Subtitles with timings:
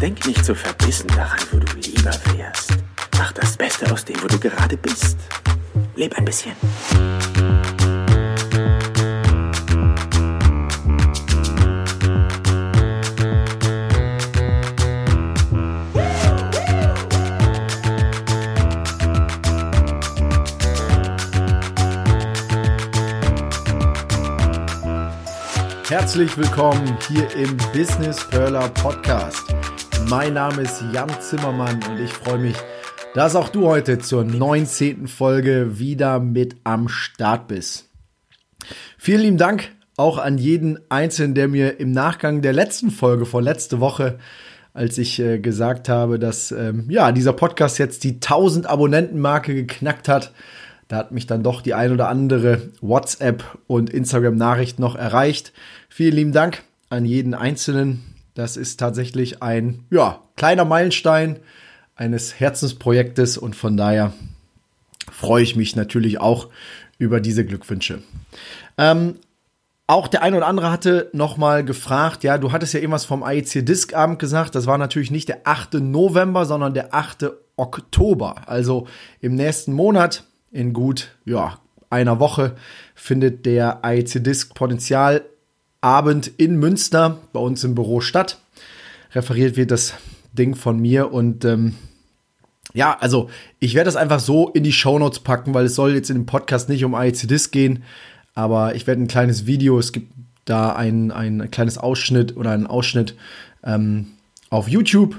[0.00, 2.70] Denk nicht so verbissen daran, wo du lieber wärst.
[3.16, 5.16] Mach das Beste aus dem, wo du gerade bist.
[5.94, 6.52] Leb ein bisschen.
[25.88, 29.55] Herzlich willkommen hier im Business Perler Podcast.
[30.08, 32.54] Mein Name ist Jan Zimmermann und ich freue mich,
[33.14, 35.08] dass auch du heute zur 19.
[35.08, 37.88] Folge wieder mit am Start bist.
[38.96, 43.42] Vielen lieben Dank auch an jeden Einzelnen, der mir im Nachgang der letzten Folge vor
[43.42, 44.18] letzte Woche,
[44.74, 50.08] als ich äh, gesagt habe, dass ähm, ja dieser Podcast jetzt die 1000 Abonnenten-Marke geknackt
[50.08, 50.32] hat,
[50.86, 55.52] da hat mich dann doch die ein oder andere WhatsApp und Instagram-Nachricht noch erreicht.
[55.88, 58.15] Vielen lieben Dank an jeden Einzelnen.
[58.36, 61.40] Das ist tatsächlich ein ja, kleiner Meilenstein
[61.96, 64.12] eines Herzensprojektes und von daher
[65.10, 66.48] freue ich mich natürlich auch
[66.98, 68.02] über diese Glückwünsche.
[68.76, 69.14] Ähm,
[69.86, 73.64] auch der ein oder andere hatte nochmal gefragt, ja, du hattest ja irgendwas vom IEC
[73.64, 74.54] Disc Abend gesagt.
[74.54, 75.74] Das war natürlich nicht der 8.
[75.74, 77.30] November, sondern der 8.
[77.56, 78.46] Oktober.
[78.50, 78.86] Also
[79.22, 82.54] im nächsten Monat in gut ja, einer Woche
[82.94, 84.54] findet der IEC Disc
[85.86, 88.40] Potenzialabend in Münster bei uns im Büro statt.
[89.12, 89.94] Referiert wird das
[90.32, 91.76] Ding von mir und ähm,
[92.74, 95.94] ja, also ich werde das einfach so in die Show Notes packen, weil es soll
[95.94, 97.84] jetzt in dem Podcast nicht um IEC Disc gehen,
[98.34, 100.12] aber ich werde ein kleines Video, es gibt
[100.44, 103.14] da ein, ein kleines Ausschnitt oder einen Ausschnitt
[103.62, 104.08] ähm,
[104.50, 105.16] auf YouTube.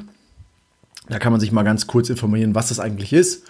[1.08, 3.46] Da kann man sich mal ganz kurz informieren, was das eigentlich ist.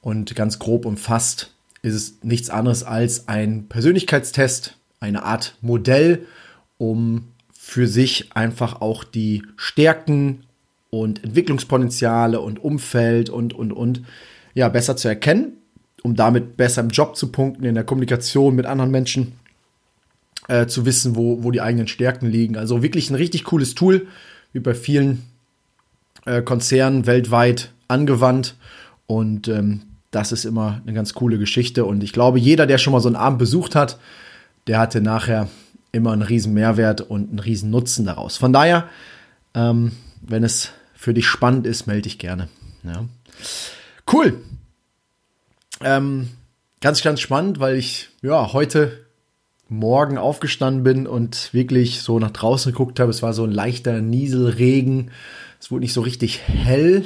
[0.00, 6.26] Und ganz grob umfasst ist es nichts anderes als ein Persönlichkeitstest, eine Art Modell,
[6.82, 10.42] um für sich einfach auch die Stärken
[10.90, 14.02] und Entwicklungspotenziale und Umfeld und, und, und,
[14.52, 15.52] ja, besser zu erkennen,
[16.02, 19.34] um damit besser im Job zu punkten, in der Kommunikation mit anderen Menschen,
[20.48, 22.56] äh, zu wissen, wo, wo die eigenen Stärken liegen.
[22.56, 24.08] Also wirklich ein richtig cooles Tool,
[24.52, 25.22] wie bei vielen
[26.26, 28.56] äh, Konzernen weltweit angewandt.
[29.06, 31.84] Und ähm, das ist immer eine ganz coole Geschichte.
[31.84, 34.00] Und ich glaube, jeder, der schon mal so einen Abend besucht hat,
[34.66, 35.48] der hatte nachher
[35.92, 38.36] immer einen riesen Mehrwert und einen riesen Nutzen daraus.
[38.36, 38.88] Von daher,
[39.54, 39.92] ähm,
[40.22, 42.48] wenn es für dich spannend ist, melde dich gerne.
[42.82, 43.04] Ja.
[44.10, 44.40] Cool.
[45.82, 46.30] Ähm,
[46.80, 49.06] ganz, ganz spannend, weil ich ja heute
[49.68, 53.10] Morgen aufgestanden bin und wirklich so nach draußen geguckt habe.
[53.10, 55.10] Es war so ein leichter Nieselregen
[55.62, 57.04] es wurde nicht so richtig hell.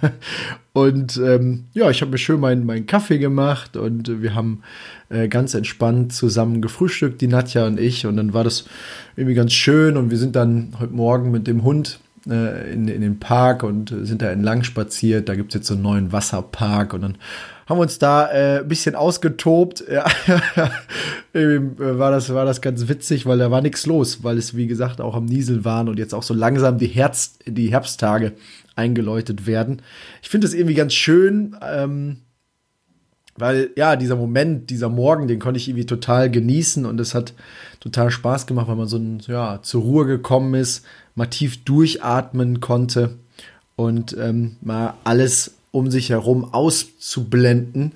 [0.72, 4.62] und ähm, ja, ich habe mir schön meinen mein Kaffee gemacht und wir haben
[5.08, 8.06] äh, ganz entspannt zusammen gefrühstückt, die Nadja und ich.
[8.06, 8.66] Und dann war das
[9.16, 9.96] irgendwie ganz schön.
[9.96, 11.98] Und wir sind dann heute Morgen mit dem Hund
[12.30, 15.28] äh, in, in den Park und sind da entlang spaziert.
[15.28, 16.94] Da gibt es jetzt so einen neuen Wasserpark.
[16.94, 17.18] Und dann
[17.66, 19.84] haben uns da äh, ein bisschen ausgetobt.
[19.90, 20.04] Ja.
[21.34, 24.66] Äh, war, das, war das ganz witzig, weil da war nichts los, weil es, wie
[24.66, 28.32] gesagt, auch am Niesel waren und jetzt auch so langsam die, Herz, die Herbsttage
[28.74, 29.82] eingeläutet werden.
[30.22, 32.20] Ich finde das irgendwie ganz schön, ähm,
[33.36, 37.34] weil ja, dieser Moment, dieser Morgen, den konnte ich irgendwie total genießen und es hat
[37.80, 38.98] total Spaß gemacht, weil man so
[39.30, 43.18] ja, zur Ruhe gekommen ist, mal tief durchatmen konnte
[43.74, 47.92] und ähm, mal alles um sich herum auszublenden.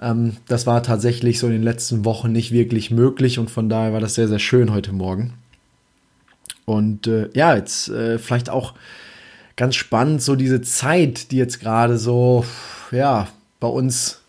[0.00, 3.92] Ähm, das war tatsächlich so in den letzten Wochen nicht wirklich möglich und von daher
[3.92, 5.34] war das sehr, sehr schön heute Morgen.
[6.64, 8.74] Und äh, ja, jetzt äh, vielleicht auch
[9.56, 12.44] ganz spannend, so diese Zeit, die jetzt gerade so,
[12.92, 14.20] ja, bei uns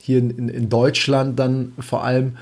[0.00, 2.36] hier in, in Deutschland dann vor allem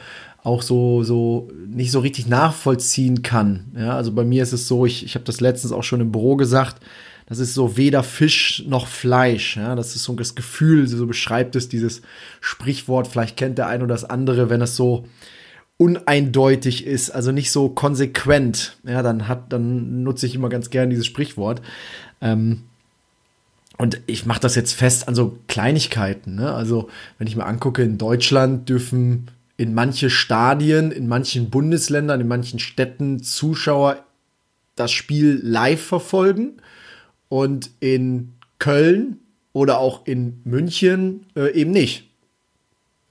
[0.44, 3.64] auch so, so nicht so richtig nachvollziehen kann.
[3.76, 6.12] Ja, also bei mir ist es so, ich, ich habe das letztens auch schon im
[6.12, 6.82] Büro gesagt,
[7.28, 9.58] das ist so weder Fisch noch Fleisch.
[9.58, 12.00] Ja, das ist so das Gefühl, so beschreibt es dieses
[12.40, 13.06] Sprichwort.
[13.06, 15.06] Vielleicht kennt der ein oder das andere, wenn es so
[15.76, 18.78] uneindeutig ist, also nicht so konsequent.
[18.82, 21.60] Ja, dann hat, dann nutze ich immer ganz gern dieses Sprichwort.
[22.22, 22.62] Ähm,
[23.76, 26.34] und ich mache das jetzt fest an so Kleinigkeiten.
[26.34, 26.52] Ne?
[26.52, 26.88] Also,
[27.18, 32.58] wenn ich mir angucke, in Deutschland dürfen in manche Stadien, in manchen Bundesländern, in manchen
[32.58, 34.02] Städten Zuschauer
[34.76, 36.54] das Spiel live verfolgen
[37.28, 39.20] und in Köln
[39.52, 42.08] oder auch in München äh, eben nicht.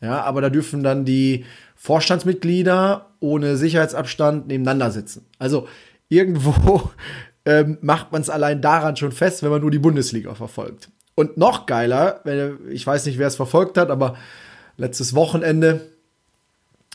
[0.02, 5.26] Ja, aber da dürfen dann die Vorstandsmitglieder ohne Sicherheitsabstand nebeneinander sitzen.
[5.40, 5.68] Also
[6.10, 6.92] irgendwo
[7.46, 10.90] ähm, macht man es allein daran schon fest, wenn man nur die Bundesliga verfolgt.
[11.16, 12.22] Und noch geiler,
[12.70, 14.16] ich weiß nicht, wer es verfolgt hat, aber
[14.78, 15.82] letztes Wochenende,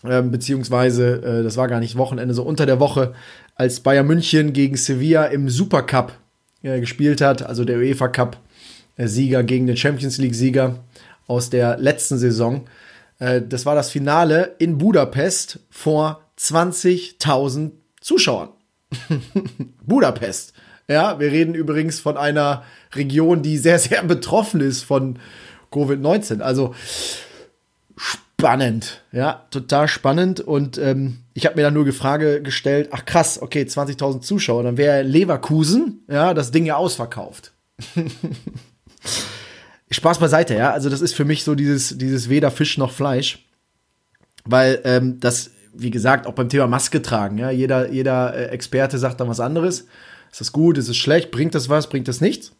[0.04, 3.14] äh, beziehungsweise äh, das war gar nicht Wochenende, so unter der Woche,
[3.56, 6.12] als Bayern München gegen Sevilla im Supercup
[6.62, 8.38] äh, gespielt hat, also der UEFA Cup
[8.98, 10.78] Sieger gegen den Champions League Sieger
[11.26, 12.66] aus der letzten Saison.
[13.18, 18.50] Äh, das war das Finale in Budapest vor 20.000 Zuschauern.
[19.86, 20.52] Budapest.
[20.88, 25.18] Ja, wir reden übrigens von einer Region, die sehr, sehr betroffen ist von
[25.72, 26.40] Covid-19.
[26.40, 26.74] Also
[28.42, 30.40] spannend, ja, total spannend.
[30.40, 34.64] Und ähm, ich habe mir dann nur die Frage gestellt: Ach krass, okay, 20.000 Zuschauer,
[34.64, 37.52] dann wäre Leverkusen, ja, das Ding ja ausverkauft.
[39.90, 40.72] Spaß beiseite, ja.
[40.72, 43.46] Also das ist für mich so dieses, dieses weder Fisch noch Fleisch.
[44.44, 48.98] Weil ähm, das, wie gesagt, auch beim Thema Maske tragen, ja, jeder, jeder äh, Experte
[48.98, 49.86] sagt dann was anderes.
[50.32, 52.52] Ist das gut, ist es schlecht, bringt das was, bringt das nichts?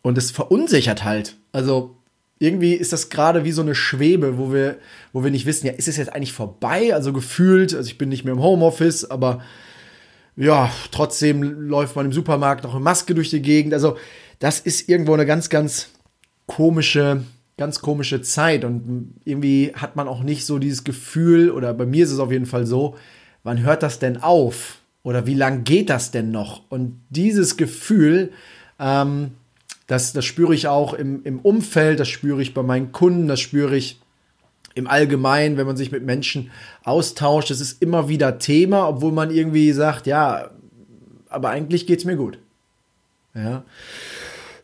[0.00, 1.36] Und es verunsichert halt.
[1.52, 1.99] Also
[2.40, 4.78] irgendwie ist das gerade wie so eine Schwebe, wo wir,
[5.12, 6.94] wo wir nicht wissen, ja, ist es jetzt eigentlich vorbei?
[6.94, 9.42] Also gefühlt, also ich bin nicht mehr im Homeoffice, aber
[10.36, 13.74] ja, trotzdem läuft man im Supermarkt noch in Maske durch die Gegend.
[13.74, 13.98] Also
[14.38, 15.90] das ist irgendwo eine ganz, ganz
[16.46, 17.24] komische,
[17.58, 22.04] ganz komische Zeit und irgendwie hat man auch nicht so dieses Gefühl, oder bei mir
[22.04, 22.96] ist es auf jeden Fall so,
[23.42, 24.78] wann hört das denn auf?
[25.02, 26.62] Oder wie lang geht das denn noch?
[26.70, 28.32] Und dieses Gefühl,
[28.78, 29.32] ähm,
[29.90, 33.40] das, das spüre ich auch im, im Umfeld, das spüre ich bei meinen Kunden, das
[33.40, 34.00] spüre ich
[34.76, 36.52] im Allgemeinen, wenn man sich mit Menschen
[36.84, 37.50] austauscht.
[37.50, 40.52] Das ist immer wieder Thema, obwohl man irgendwie sagt, ja,
[41.28, 42.38] aber eigentlich geht es mir gut.
[43.34, 43.64] Ja.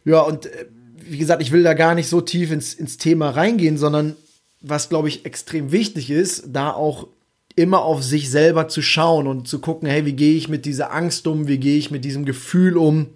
[0.04, 3.30] Ja, und äh, wie gesagt, ich will da gar nicht so tief ins, ins Thema
[3.30, 4.14] reingehen, sondern
[4.60, 7.08] was, glaube ich, extrem wichtig ist, da auch
[7.56, 10.92] immer auf sich selber zu schauen und zu gucken, hey, wie gehe ich mit dieser
[10.92, 13.08] Angst um, wie gehe ich mit diesem Gefühl um,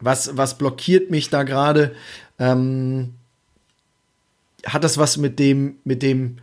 [0.00, 1.94] was, was blockiert mich da gerade,
[2.38, 3.14] ähm,
[4.64, 6.38] hat das was mit dem, mit dem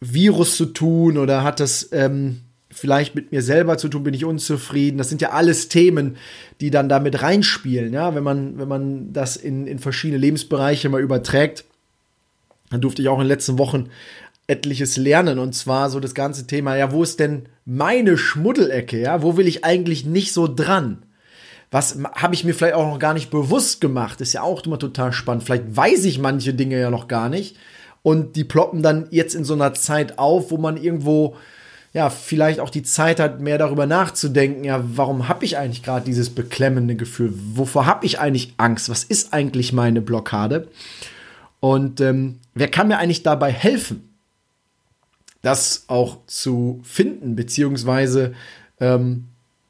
[0.00, 4.24] Virus zu tun oder hat das ähm, vielleicht mit mir selber zu tun, bin ich
[4.24, 4.98] unzufrieden.
[4.98, 6.16] Das sind ja alles Themen,
[6.60, 11.00] die dann damit reinspielen, ja, wenn man, wenn man das in, in verschiedene Lebensbereiche mal
[11.00, 11.64] überträgt.
[12.70, 13.88] Dann durfte ich auch in den letzten Wochen
[14.46, 19.22] etliches lernen und zwar so das ganze Thema, ja, wo ist denn meine Schmuddelecke, ja,
[19.22, 21.02] wo will ich eigentlich nicht so dran?
[21.70, 24.20] Was habe ich mir vielleicht auch noch gar nicht bewusst gemacht?
[24.20, 25.44] Ist ja auch immer total spannend.
[25.44, 27.56] Vielleicht weiß ich manche Dinge ja noch gar nicht
[28.02, 31.36] und die ploppen dann jetzt in so einer Zeit auf, wo man irgendwo
[31.92, 36.04] ja, vielleicht auch die Zeit hat, mehr darüber nachzudenken, ja, warum habe ich eigentlich gerade
[36.04, 37.32] dieses beklemmende Gefühl?
[37.54, 38.88] Wovor habe ich eigentlich Angst?
[38.90, 40.68] Was ist eigentlich meine Blockade?
[41.60, 44.14] Und ähm, wer kann mir eigentlich dabei helfen,
[45.42, 48.34] das auch zu finden, beziehungsweise
[48.80, 49.28] ähm,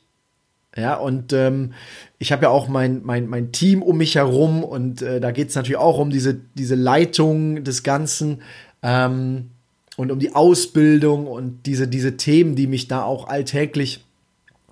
[0.77, 1.73] Ja, und ähm,
[2.19, 5.49] ich habe ja auch mein, mein, mein Team um mich herum und äh, da geht
[5.49, 8.41] es natürlich auch um diese, diese Leitung des Ganzen
[8.83, 9.49] ähm,
[9.97, 14.03] und um die Ausbildung und diese, diese Themen, die mich da auch alltäglich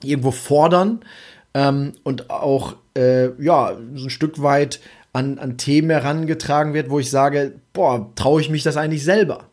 [0.03, 1.01] irgendwo fordern
[1.53, 4.79] ähm, und auch äh, ja, so ein Stück weit
[5.13, 9.45] an, an Themen herangetragen wird, wo ich sage, boah, traue ich mich das eigentlich selber?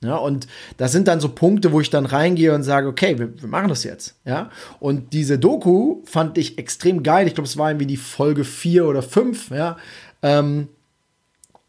[0.00, 3.40] Ja, und das sind dann so Punkte, wo ich dann reingehe und sage, okay, wir,
[3.40, 4.14] wir machen das jetzt.
[4.24, 7.26] Ja, und diese Doku fand ich extrem geil.
[7.26, 9.76] Ich glaube, es war irgendwie die Folge 4 oder 5, ja,
[10.22, 10.68] ähm,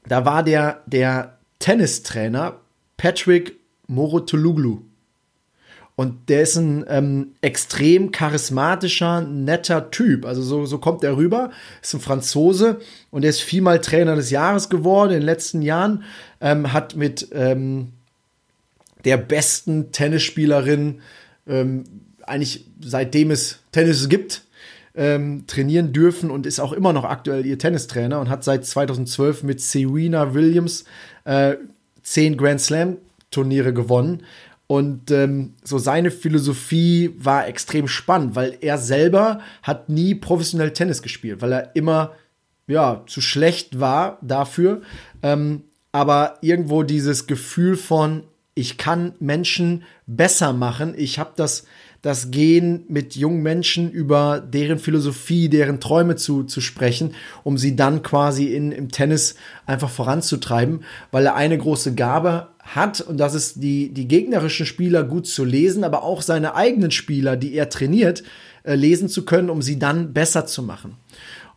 [0.08, 2.59] da war der, der Tennistrainer
[3.00, 3.56] Patrick
[3.88, 4.82] Morotoluglu.
[5.96, 10.26] Und der ist ein ähm, extrem charismatischer, netter Typ.
[10.26, 11.52] Also so, so kommt er rüber.
[11.82, 12.80] Ist ein Franzose
[13.10, 16.04] und er ist viermal Trainer des Jahres geworden in den letzten Jahren.
[16.40, 17.94] Ähm, hat mit ähm,
[19.06, 21.02] der besten Tennisspielerin
[21.48, 21.84] ähm,
[22.22, 24.44] eigentlich seitdem es Tennis gibt,
[24.96, 29.44] ähm, trainieren dürfen und ist auch immer noch aktuell ihr Tennistrainer und hat seit 2012
[29.44, 30.84] mit Serena Williams
[31.26, 31.56] äh,
[32.10, 32.98] zehn Grand Slam
[33.30, 34.24] Turniere gewonnen.
[34.66, 41.02] Und ähm, so seine Philosophie war extrem spannend, weil er selber hat nie professionell Tennis
[41.02, 42.14] gespielt, weil er immer
[42.68, 44.82] ja zu schlecht war dafür.
[45.22, 48.24] Ähm, aber irgendwo dieses Gefühl von
[48.56, 50.94] ich kann Menschen besser machen.
[50.98, 51.66] Ich habe das
[52.02, 57.14] das Gehen mit jungen Menschen über deren Philosophie, deren Träume zu, zu sprechen,
[57.44, 63.02] um sie dann quasi in, im Tennis einfach voranzutreiben, weil er eine große Gabe hat
[63.02, 67.36] und das ist die, die gegnerischen Spieler gut zu lesen, aber auch seine eigenen Spieler,
[67.36, 68.24] die er trainiert,
[68.64, 70.96] äh, lesen zu können, um sie dann besser zu machen.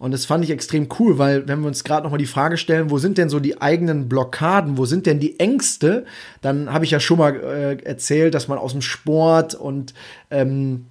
[0.03, 2.57] Und das fand ich extrem cool, weil wenn wir uns gerade noch mal die Frage
[2.57, 6.07] stellen, wo sind denn so die eigenen Blockaden, wo sind denn die Ängste,
[6.41, 9.95] dann habe ich ja schon mal äh, erzählt, dass man aus dem Sport und
[10.33, 10.87] ähm,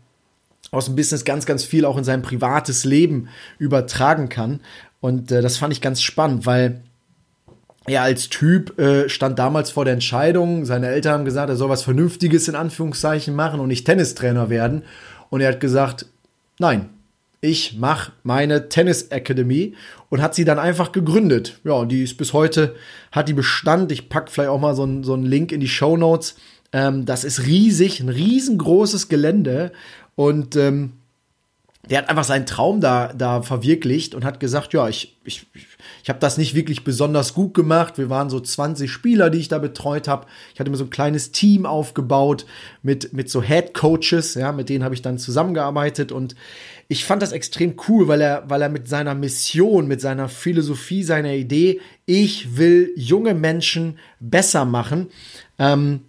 [0.72, 3.28] aus dem Business ganz, ganz viel auch in sein privates Leben
[3.60, 4.62] übertragen kann.
[5.02, 6.80] Und äh, das fand ich ganz spannend, weil
[7.88, 10.64] er als Typ äh, stand damals vor der Entscheidung.
[10.64, 14.84] Seine Eltern haben gesagt, er soll was Vernünftiges in Anführungszeichen machen und nicht Tennistrainer werden.
[15.30, 16.06] Und er hat gesagt,
[16.60, 16.88] nein,
[17.42, 19.74] ich mache meine Tennis Academy
[20.10, 21.60] und hat sie dann einfach gegründet.
[21.64, 22.76] Ja, und die ist bis heute,
[23.12, 23.92] hat die Bestand.
[23.92, 26.36] Ich pack vielleicht auch mal so einen so Link in die Show Notes.
[26.72, 29.72] Ähm, das ist riesig, ein riesengroßes Gelände
[30.16, 30.94] und ähm,
[31.90, 35.48] der hat einfach seinen Traum da, da verwirklicht und hat gesagt, ja, ich, ich,
[36.04, 37.98] ich habe das nicht wirklich besonders gut gemacht.
[37.98, 40.28] Wir waren so 20 Spieler, die ich da betreut habe.
[40.54, 42.46] Ich hatte mir so ein kleines Team aufgebaut
[42.84, 46.36] mit, mit so Head Coaches, ja, mit denen habe ich dann zusammengearbeitet und
[46.88, 51.04] ich fand das extrem cool, weil er, weil er mit seiner Mission, mit seiner Philosophie,
[51.04, 55.08] seiner Idee, ich will junge Menschen besser machen,
[55.58, 56.02] ähm,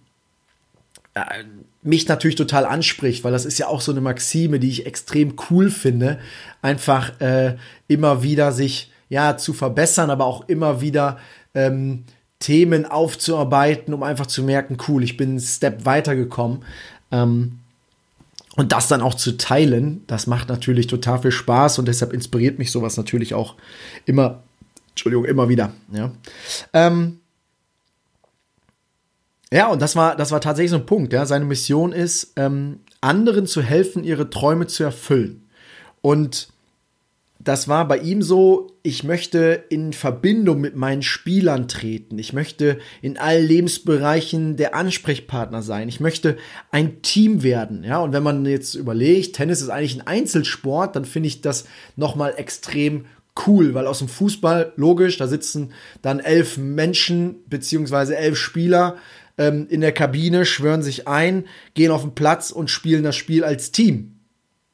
[1.15, 1.43] äh,
[1.83, 5.35] mich natürlich total anspricht, weil das ist ja auch so eine Maxime, die ich extrem
[5.49, 6.19] cool finde,
[6.61, 11.17] einfach äh, immer wieder sich ja zu verbessern, aber auch immer wieder
[11.53, 12.05] ähm,
[12.39, 16.63] Themen aufzuarbeiten, um einfach zu merken, cool, ich bin einen Step weitergekommen.
[17.11, 17.59] Ähm,
[18.55, 22.59] und das dann auch zu teilen, das macht natürlich total viel Spaß und deshalb inspiriert
[22.59, 23.55] mich sowas natürlich auch
[24.05, 24.43] immer,
[24.89, 25.73] Entschuldigung, immer wieder.
[25.91, 26.11] Ja,
[26.73, 27.19] ähm,
[29.53, 31.13] ja und das war, das war tatsächlich so ein Punkt.
[31.13, 31.25] Ja.
[31.25, 35.43] Seine Mission ist, ähm, anderen zu helfen, ihre Träume zu erfüllen.
[36.01, 36.49] Und
[37.43, 42.17] das war bei ihm so, ich möchte in Verbindung mit meinen Spielern treten.
[42.17, 45.89] Ich möchte in allen Lebensbereichen der Ansprechpartner sein.
[45.89, 46.37] Ich möchte
[46.71, 47.83] ein Team werden.
[47.83, 51.65] Ja, und wenn man jetzt überlegt, Tennis ist eigentlich ein Einzelsport, dann finde ich das
[51.95, 53.05] nochmal extrem
[53.47, 58.97] cool, weil aus dem Fußball, logisch, da sitzen dann elf Menschen beziehungsweise elf Spieler
[59.37, 63.43] ähm, in der Kabine, schwören sich ein, gehen auf den Platz und spielen das Spiel
[63.43, 64.19] als Team.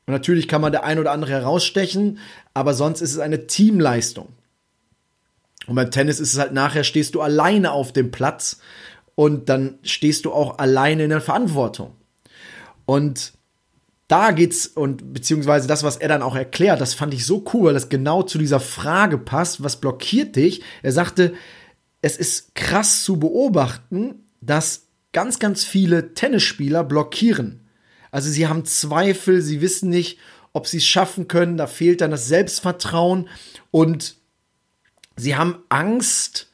[0.05, 2.19] Und natürlich kann man der ein oder andere herausstechen,
[2.53, 4.29] aber sonst ist es eine Teamleistung.
[5.67, 8.59] Und beim Tennis ist es halt nachher, stehst du alleine auf dem Platz
[9.15, 11.95] und dann stehst du auch alleine in der Verantwortung.
[12.85, 13.33] Und
[14.07, 17.67] da geht's und beziehungsweise das, was er dann auch erklärt, das fand ich so cool,
[17.67, 20.63] weil das genau zu dieser Frage passt, was blockiert dich?
[20.81, 21.33] Er sagte,
[22.01, 27.67] es ist krass zu beobachten, dass ganz, ganz viele Tennisspieler blockieren.
[28.11, 30.19] Also sie haben Zweifel, sie wissen nicht,
[30.53, 33.29] ob sie es schaffen können, da fehlt dann das Selbstvertrauen
[33.71, 34.15] und
[35.15, 36.47] sie haben Angst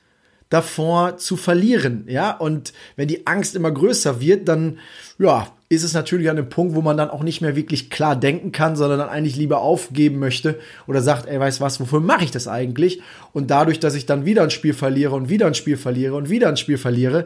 [0.49, 4.79] davor zu verlieren, ja, und wenn die Angst immer größer wird, dann,
[5.17, 8.15] ja, ist es natürlich an dem Punkt, wo man dann auch nicht mehr wirklich klar
[8.15, 12.23] denken kann, sondern dann eigentlich lieber aufgeben möchte oder sagt, ey, weißt was, wofür mache
[12.23, 13.01] ich das eigentlich?
[13.33, 16.29] Und dadurch, dass ich dann wieder ein Spiel verliere und wieder ein Spiel verliere und
[16.29, 17.25] wieder ein Spiel verliere,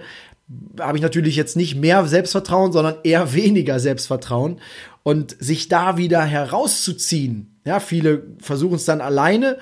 [0.80, 4.60] habe ich natürlich jetzt nicht mehr Selbstvertrauen, sondern eher weniger Selbstvertrauen.
[5.04, 9.58] Und sich da wieder herauszuziehen, ja, viele versuchen es dann alleine,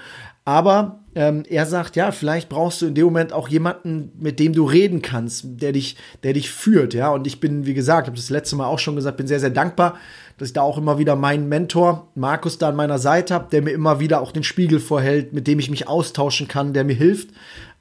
[0.46, 4.54] aber ähm, er sagt, ja, vielleicht brauchst du in dem Moment auch jemanden, mit dem
[4.54, 7.10] du reden kannst, der dich, der dich führt, ja.
[7.10, 9.50] Und ich bin, wie gesagt, habe das letzte Mal auch schon gesagt, bin sehr, sehr
[9.50, 9.98] dankbar,
[10.38, 13.64] dass ich da auch immer wieder meinen Mentor Markus da an meiner Seite habe, der
[13.64, 16.96] mir immer wieder auch den Spiegel vorhält, mit dem ich mich austauschen kann, der mir
[16.96, 17.30] hilft.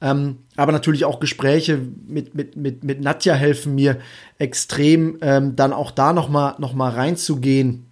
[0.01, 3.97] Ähm, aber natürlich auch Gespräche mit, mit, mit, mit Nadja helfen mir
[4.39, 7.85] extrem, ähm, dann auch da nochmal noch mal reinzugehen.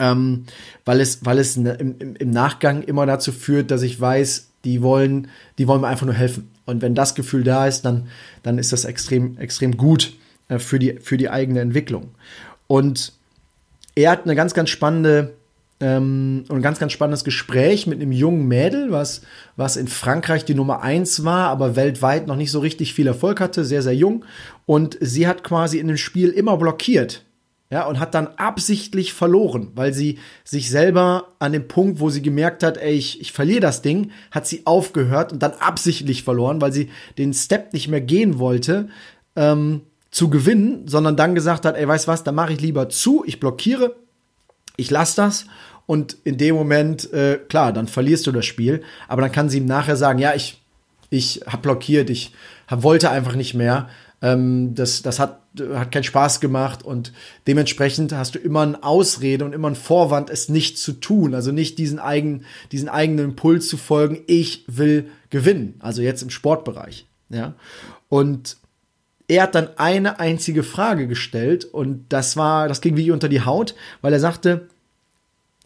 [0.00, 0.46] Ähm,
[0.84, 5.28] weil es, weil es im, im Nachgang immer dazu führt, dass ich weiß, die wollen,
[5.58, 6.50] die wollen mir einfach nur helfen.
[6.64, 8.08] Und wenn das Gefühl da ist, dann,
[8.42, 10.14] dann ist das extrem, extrem gut
[10.48, 12.10] äh, für, die, für die eigene Entwicklung.
[12.66, 13.12] Und
[13.94, 15.34] er hat eine ganz, ganz spannende
[15.82, 19.22] ähm, ein ganz, ganz spannendes Gespräch mit einem jungen Mädel, was,
[19.56, 23.40] was in Frankreich die Nummer eins war, aber weltweit noch nicht so richtig viel Erfolg
[23.40, 24.24] hatte, sehr, sehr jung.
[24.64, 27.24] Und sie hat quasi in dem Spiel immer blockiert.
[27.72, 32.20] Ja, und hat dann absichtlich verloren, weil sie sich selber an dem Punkt, wo sie
[32.20, 36.60] gemerkt hat, ey, ich, ich verliere das Ding, hat sie aufgehört und dann absichtlich verloren,
[36.60, 38.90] weil sie den Step nicht mehr gehen wollte,
[39.36, 43.24] ähm, zu gewinnen, sondern dann gesagt hat, ey, weißt was, da mache ich lieber zu,
[43.26, 43.96] ich blockiere,
[44.76, 45.46] ich lasse das
[45.86, 48.82] und in dem Moment, äh, klar, dann verlierst du das Spiel.
[49.08, 50.60] Aber dann kann sie ihm nachher sagen, ja, ich,
[51.08, 52.32] ich habe blockiert, ich
[52.68, 53.88] hab, wollte einfach nicht mehr.
[54.22, 55.40] Ähm, das das hat,
[55.74, 57.12] hat keinen Spaß gemacht und
[57.46, 61.34] dementsprechend hast du immer eine Ausrede und immer einen Vorwand, es nicht zu tun.
[61.34, 65.74] Also nicht diesen, eigenen diesen eigenen Impuls zu folgen, ich will gewinnen.
[65.80, 67.06] Also jetzt im Sportbereich.
[67.28, 67.54] Ja.
[68.08, 68.56] Und
[69.28, 73.44] er hat dann eine einzige Frage gestellt und das war, das ging wie unter die
[73.44, 74.68] Haut, weil er sagte,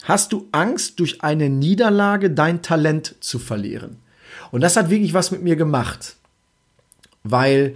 [0.04, 3.96] hast du Angst, durch eine Niederlage dein Talent zu verlieren?
[4.52, 6.16] Und das hat wirklich was mit mir gemacht,
[7.24, 7.74] weil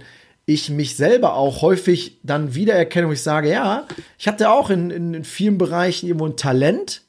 [0.53, 4.89] ich mich selber auch häufig dann wiedererkenne, wo ich sage, ja, ich hatte auch in,
[4.91, 7.03] in, in vielen Bereichen irgendwo ein Talent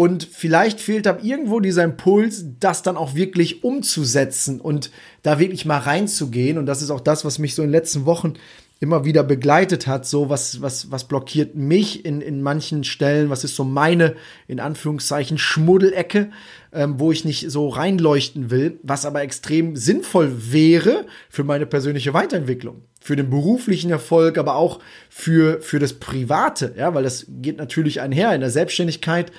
[0.00, 4.90] und vielleicht fehlt ab irgendwo dieser Impuls, das dann auch wirklich umzusetzen und
[5.22, 6.56] da wirklich mal reinzugehen.
[6.56, 8.34] Und das ist auch das, was mich so in den letzten Wochen
[8.82, 13.44] immer wieder begleitet hat, so was, was, was blockiert mich in, in manchen Stellen, was
[13.44, 14.16] ist so meine,
[14.48, 16.30] in Anführungszeichen, Schmuddelecke,
[16.72, 22.14] ähm, wo ich nicht so reinleuchten will, was aber extrem sinnvoll wäre für meine persönliche
[22.14, 27.58] Weiterentwicklung, für den beruflichen Erfolg, aber auch für, für das Private, ja, weil das geht
[27.58, 29.30] natürlich einher in der Selbstständigkeit,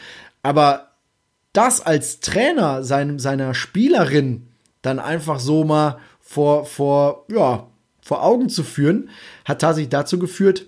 [0.44, 0.92] aber
[1.52, 4.50] das als Trainer seinem, seiner Spielerin
[4.84, 7.71] dann einfach so mal vor, vor, ja,
[8.02, 9.10] vor Augen zu führen,
[9.46, 10.66] hat tatsächlich dazu geführt,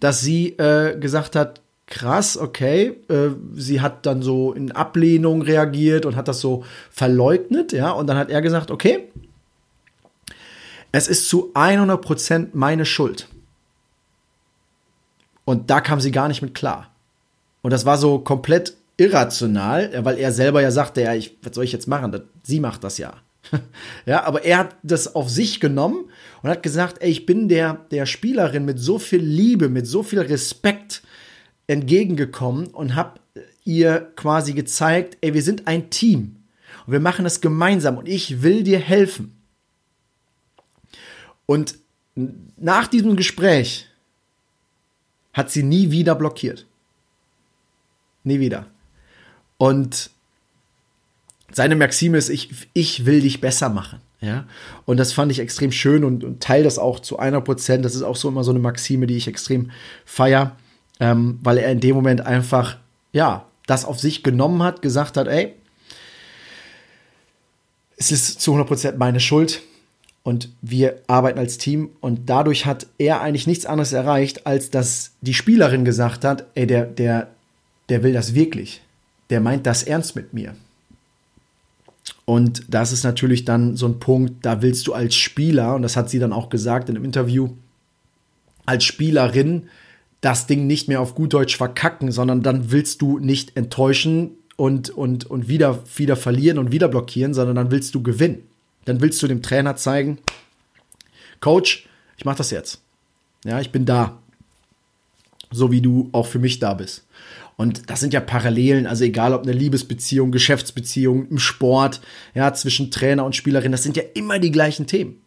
[0.00, 6.06] dass sie äh, gesagt hat, krass, okay, äh, sie hat dann so in Ablehnung reagiert
[6.06, 9.08] und hat das so verleugnet, ja, und dann hat er gesagt, okay,
[10.92, 13.28] es ist zu 100% meine Schuld.
[15.44, 16.90] Und da kam sie gar nicht mit klar.
[17.62, 21.64] Und das war so komplett irrational, weil er selber ja sagte, ja, ich, was soll
[21.64, 22.22] ich jetzt machen?
[22.42, 23.14] Sie macht das ja.
[24.06, 26.10] ja, aber er hat das auf sich genommen
[26.42, 30.02] und hat gesagt, ey, ich bin der, der Spielerin mit so viel Liebe, mit so
[30.02, 31.02] viel Respekt
[31.66, 33.20] entgegengekommen und habe
[33.64, 36.36] ihr quasi gezeigt, ey, wir sind ein Team
[36.86, 39.36] und wir machen das gemeinsam und ich will dir helfen.
[41.46, 41.76] Und
[42.56, 43.88] nach diesem Gespräch
[45.32, 46.66] hat sie nie wieder blockiert.
[48.22, 48.66] Nie wieder.
[49.58, 50.10] Und
[51.52, 54.00] seine Maxime ist, ich, ich will dich besser machen.
[54.20, 54.46] Ja,
[54.86, 57.84] und das fand ich extrem schön und, und teile das auch zu einer Prozent.
[57.84, 59.70] Das ist auch so immer so eine Maxime, die ich extrem
[60.06, 60.56] feier,
[60.98, 62.78] ähm, weil er in dem Moment einfach,
[63.12, 65.54] ja, das auf sich genommen hat, gesagt hat, ey,
[67.96, 69.62] es ist zu 100 Prozent meine Schuld
[70.22, 75.12] und wir arbeiten als Team und dadurch hat er eigentlich nichts anderes erreicht, als dass
[75.20, 77.28] die Spielerin gesagt hat, ey, der, der,
[77.90, 78.80] der will das wirklich.
[79.28, 80.54] Der meint das ernst mit mir.
[82.24, 85.96] Und das ist natürlich dann so ein Punkt, da willst du als Spieler, und das
[85.96, 87.50] hat sie dann auch gesagt in einem Interview,
[88.66, 89.68] als Spielerin
[90.20, 94.88] das Ding nicht mehr auf gut Deutsch verkacken, sondern dann willst du nicht enttäuschen und,
[94.90, 98.42] und, und wieder, wieder verlieren und wieder blockieren, sondern dann willst du gewinnen.
[98.86, 100.18] Dann willst du dem Trainer zeigen,
[101.40, 101.86] Coach,
[102.16, 102.80] ich mach das jetzt.
[103.44, 104.18] Ja, ich bin da.
[105.50, 107.04] So wie du auch für mich da bist.
[107.56, 112.00] Und das sind ja Parallelen, also egal ob eine Liebesbeziehung, Geschäftsbeziehung, im Sport,
[112.34, 115.22] ja, zwischen Trainer und Spielerin, das sind ja immer die gleichen Themen.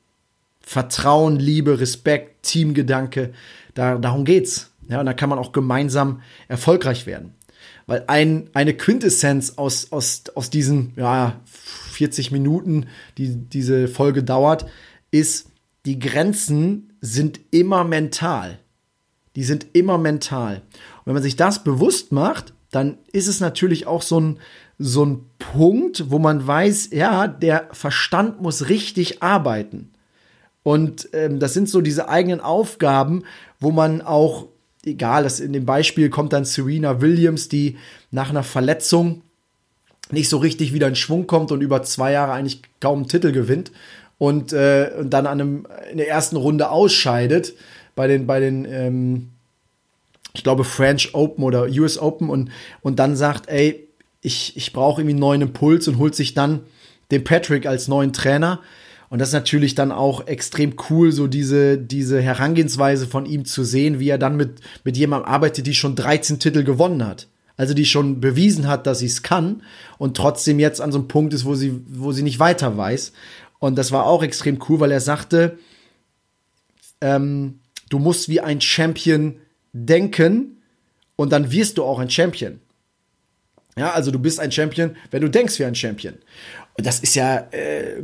[0.60, 3.32] Vertrauen, Liebe, Respekt, Teamgedanke,
[3.74, 4.72] da, darum geht's.
[4.90, 7.34] Ja, und da kann man auch gemeinsam erfolgreich werden.
[7.86, 12.88] Weil ein, eine Quintessenz aus, aus, aus diesen ja, 40 Minuten,
[13.18, 14.66] die diese Folge dauert,
[15.12, 15.50] ist,
[15.86, 18.60] die Grenzen sind immer mental.
[19.38, 20.64] Die sind immer mental
[21.08, 24.40] wenn man sich das bewusst macht, dann ist es natürlich auch so ein,
[24.78, 29.94] so ein Punkt, wo man weiß, ja, der Verstand muss richtig arbeiten.
[30.64, 33.24] Und ähm, das sind so diese eigenen Aufgaben,
[33.62, 34.48] wo man auch,
[34.86, 37.78] egal, das in dem Beispiel kommt dann Serena Williams, die
[38.12, 39.22] nach einer Verletzung
[40.12, 43.32] nicht so richtig wieder in Schwung kommt und über zwei Jahre eigentlich kaum einen Titel
[43.32, 43.72] gewinnt
[44.18, 47.54] und, äh, und dann an einem, in der ersten Runde ausscheidet
[47.98, 49.30] bei den, bei den ähm,
[50.38, 53.88] ich glaube, French Open oder US Open und, und dann sagt, ey,
[54.22, 56.62] ich, ich brauche irgendwie einen neuen Impuls und holt sich dann
[57.12, 58.62] den Patrick als neuen Trainer.
[59.10, 63.64] Und das ist natürlich dann auch extrem cool, so diese, diese Herangehensweise von ihm zu
[63.64, 67.28] sehen, wie er dann mit, mit jemandem arbeitet, die schon 13 Titel gewonnen hat.
[67.56, 69.64] Also die schon bewiesen hat, dass sie es kann
[69.98, 73.14] und trotzdem jetzt an so einem Punkt ist, wo sie, wo sie nicht weiter weiß.
[73.58, 75.58] Und das war auch extrem cool, weil er sagte,
[77.02, 79.40] ähm, du musst wie ein Champion
[79.74, 80.62] denken
[81.16, 82.60] und dann wirst du auch ein Champion.
[83.78, 86.16] Ja, also du bist ein Champion, wenn du denkst wie ein Champion.
[86.78, 88.02] Und das ist ja äh,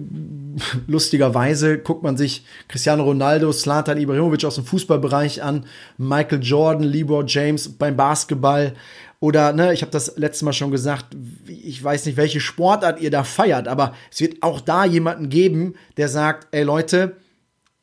[0.88, 5.65] lustigerweise, guckt man sich Cristiano Ronaldo, Slatan Ibrahimovic aus dem Fußballbereich an,
[5.98, 8.74] Michael Jordan, LeBron James beim Basketball
[9.19, 11.15] oder, ne, ich habe das letzte Mal schon gesagt,
[11.48, 15.76] ich weiß nicht, welche Sportart ihr da feiert, aber es wird auch da jemanden geben,
[15.96, 17.15] der sagt, ey Leute,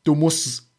[0.04, 0.69] du musst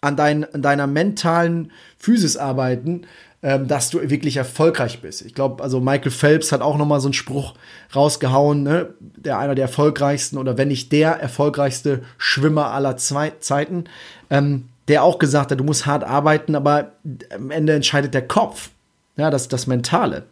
[0.00, 3.02] an, dein, an deiner mentalen Physis arbeiten,
[3.42, 5.22] ähm, dass du wirklich erfolgreich bist.
[5.22, 7.54] Ich glaube, also Michael Phelps hat auch noch mal so einen Spruch
[7.94, 8.94] rausgehauen, ne?
[9.00, 13.84] der einer der erfolgreichsten oder wenn nicht der erfolgreichste Schwimmer aller Zwei Zeiten,
[14.28, 16.92] ähm, der auch gesagt hat, du musst hart arbeiten, aber
[17.34, 18.70] am Ende entscheidet der Kopf,
[19.16, 20.24] ja, das das Mentale.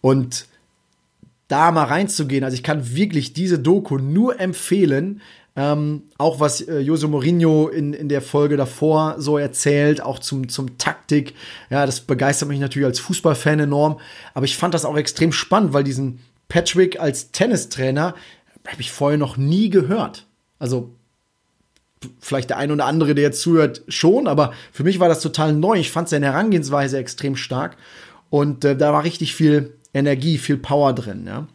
[0.00, 0.46] Und
[1.48, 5.22] da mal reinzugehen, also ich kann wirklich diese Doku nur empfehlen,
[5.56, 10.50] ähm, auch was äh, Jose Mourinho in, in der Folge davor so erzählt, auch zum,
[10.50, 11.34] zum Taktik.
[11.70, 13.98] Ja, das begeistert mich natürlich als Fußballfan enorm.
[14.34, 18.14] Aber ich fand das auch extrem spannend, weil diesen Patrick als Tennistrainer
[18.66, 20.26] habe ich vorher noch nie gehört.
[20.58, 20.90] Also
[22.20, 25.54] vielleicht der ein oder andere, der jetzt zuhört, schon, aber für mich war das total
[25.54, 25.78] neu.
[25.78, 27.76] Ich fand seine Herangehensweise extrem stark
[28.28, 31.24] und äh, da war richtig viel Energie, viel Power drin.
[31.26, 31.46] Ja.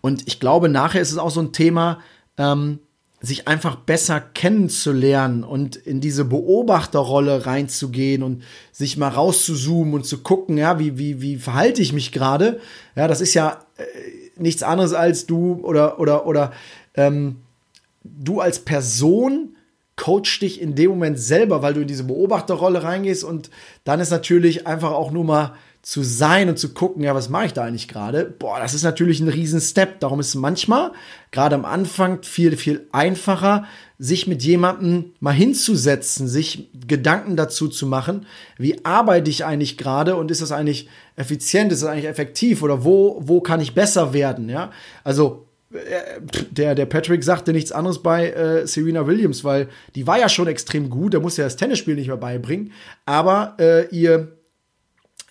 [0.00, 2.00] Und ich glaube, nachher ist es auch so ein Thema,
[2.38, 2.78] ähm,
[3.20, 10.18] sich einfach besser kennenzulernen und in diese Beobachterrolle reinzugehen und sich mal rauszuzoomen und zu
[10.22, 12.60] gucken, ja, wie, wie, wie verhalte ich mich gerade?
[12.94, 13.82] Ja, das ist ja äh,
[14.36, 16.52] nichts anderes als du oder, oder, oder
[16.94, 17.38] ähm,
[18.04, 19.56] du als Person
[19.96, 23.50] coach dich in dem Moment selber, weil du in diese Beobachterrolle reingehst und
[23.82, 25.54] dann ist natürlich einfach auch nur mal
[25.88, 28.26] zu sein und zu gucken, ja, was mache ich da eigentlich gerade?
[28.26, 30.00] Boah, das ist natürlich ein riesen Step.
[30.00, 30.92] Darum ist manchmal,
[31.30, 33.64] gerade am Anfang, viel, viel einfacher,
[33.98, 38.26] sich mit jemandem mal hinzusetzen, sich Gedanken dazu zu machen,
[38.58, 42.84] wie arbeite ich eigentlich gerade und ist das eigentlich effizient, ist das eigentlich effektiv oder
[42.84, 44.70] wo, wo kann ich besser werden, ja?
[45.04, 46.20] Also, äh,
[46.50, 50.48] der, der Patrick sagte nichts anderes bei äh, Serena Williams, weil die war ja schon
[50.48, 52.72] extrem gut, der muss ja das Tennisspiel nicht mehr beibringen,
[53.06, 54.37] aber äh, ihr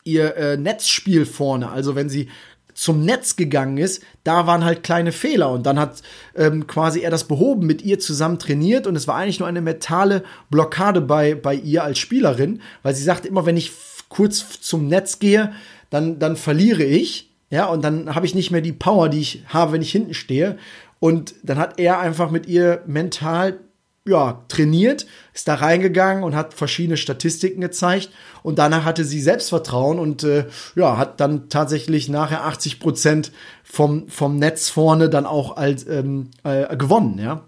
[0.08, 1.70] ihr äh, Netzspiel vorne.
[1.70, 2.30] Also wenn sie
[2.74, 6.04] zum Netz gegangen ist, da waren halt kleine Fehler und dann hat
[6.36, 9.62] ähm, quasi er das behoben, mit ihr zusammen trainiert und es war eigentlich nur eine
[9.62, 13.72] mentale Blockade bei, bei ihr als Spielerin, weil sie sagte immer, wenn ich
[14.10, 15.54] kurz zum Netz gehe,
[15.90, 19.44] dann, dann verliere ich, ja, und dann habe ich nicht mehr die Power, die ich
[19.48, 20.58] habe, wenn ich hinten stehe.
[21.00, 23.60] Und dann hat er einfach mit ihr mental
[24.08, 28.10] ja, trainiert, ist da reingegangen und hat verschiedene Statistiken gezeigt
[28.44, 33.32] und danach hatte sie Selbstvertrauen und äh, ja, hat dann tatsächlich nachher 80 Prozent
[33.64, 37.44] vom, vom Netz vorne dann auch als ähm, äh, gewonnen, ja.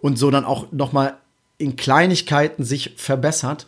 [0.00, 1.14] Und so dann auch nochmal
[1.56, 3.66] in Kleinigkeiten sich verbessert.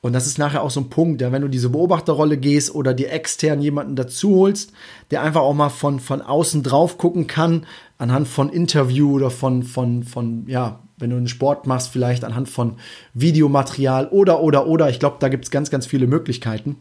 [0.00, 2.94] Und das ist nachher auch so ein Punkt, ja, wenn du diese Beobachterrolle gehst oder
[2.94, 4.72] dir extern jemanden dazu holst,
[5.10, 7.66] der einfach auch mal von, von außen drauf gucken kann,
[7.98, 12.48] anhand von Interview oder von, von, von, ja, wenn du einen Sport machst, vielleicht anhand
[12.48, 12.76] von
[13.14, 14.88] Videomaterial oder, oder, oder.
[14.88, 16.76] Ich glaube, da gibt es ganz, ganz viele Möglichkeiten.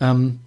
[0.00, 0.40] Ähm,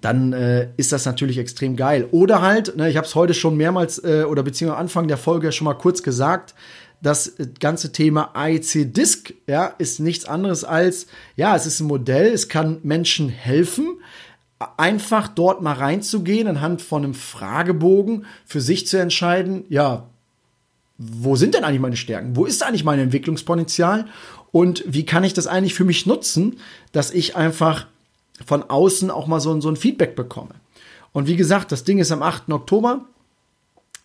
[0.00, 2.08] dann äh, ist das natürlich extrem geil.
[2.10, 5.50] Oder halt, ne, ich habe es heute schon mehrmals äh, oder beziehungsweise Anfang der Folge
[5.52, 6.54] schon mal kurz gesagt,
[7.00, 12.32] das ganze Thema AEC Disk, ja, ist nichts anderes als, ja, es ist ein Modell,
[12.32, 14.00] es kann Menschen helfen,
[14.76, 20.08] einfach dort mal reinzugehen, anhand von einem Fragebogen für sich zu entscheiden, ja,
[20.98, 22.34] wo sind denn eigentlich meine Stärken?
[22.34, 24.06] Wo ist eigentlich mein Entwicklungspotenzial?
[24.50, 26.58] Und wie kann ich das eigentlich für mich nutzen,
[26.92, 27.86] dass ich einfach
[28.44, 30.54] von außen auch mal so, so ein Feedback bekomme?
[31.12, 32.50] Und wie gesagt, das Ding ist am 8.
[32.50, 33.04] Oktober.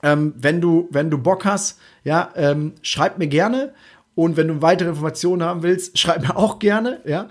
[0.03, 3.73] Ähm, wenn, du, wenn du Bock hast, ja, ähm, schreib mir gerne.
[4.15, 7.29] Und wenn du weitere Informationen haben willst, schreib mir auch gerne, ja.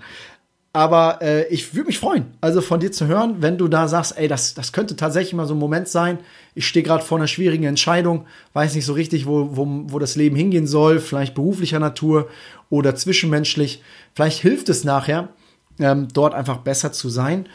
[0.75, 4.17] Aber äh, ich würde mich freuen, also von dir zu hören, wenn du da sagst,
[4.17, 6.17] ey, das, das könnte tatsächlich mal so ein Moment sein.
[6.55, 10.15] Ich stehe gerade vor einer schwierigen Entscheidung, weiß nicht so richtig, wo, wo, wo das
[10.15, 12.27] Leben hingehen soll, vielleicht beruflicher Natur
[12.71, 13.83] oder zwischenmenschlich.
[14.15, 15.29] Vielleicht hilft es nachher,
[15.77, 17.47] ähm, dort einfach besser zu sein.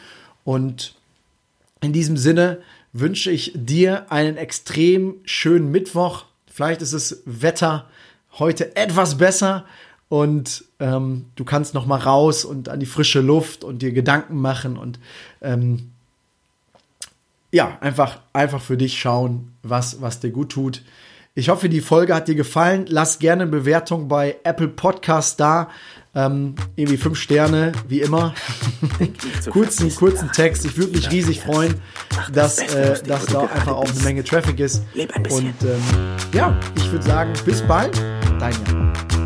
[0.45, 0.95] Und
[1.81, 2.59] in diesem Sinne
[2.93, 6.23] wünsche ich dir einen extrem schönen Mittwoch.
[6.47, 7.89] Vielleicht ist das Wetter
[8.37, 9.65] heute etwas besser
[10.09, 14.41] und ähm, du kannst noch mal raus und an die frische Luft und dir Gedanken
[14.41, 14.99] machen und
[15.41, 15.91] ähm,
[17.51, 20.83] ja, einfach, einfach für dich schauen, was, was dir gut tut.
[21.35, 22.85] Ich hoffe, die Folge hat dir gefallen.
[22.89, 25.69] Lass gerne eine Bewertung bei Apple Podcast da.
[26.15, 28.33] Ähm, irgendwie fünf Sterne, wie immer.
[29.49, 30.65] kurzen, kurzen Text.
[30.65, 31.75] Ich würde mich riesig freuen,
[32.33, 34.83] dass, äh, dass da einfach auch eine Menge Traffic ist.
[35.29, 35.81] Und ähm,
[36.33, 37.95] ja, ich würde sagen, bis bald.
[38.39, 39.18] Dein Jan.